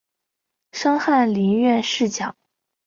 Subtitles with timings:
[0.71, 2.35] 升翰林院侍讲。